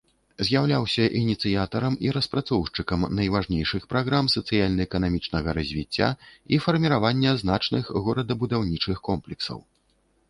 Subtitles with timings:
[0.45, 6.09] З'яўляўся ініцыятарам і распрацоўшчыкам найважнейшых праграм сацыяльна-эканамічнага развіцця
[6.55, 9.59] і фарміравання значных горадабудаўнічых комплексаў.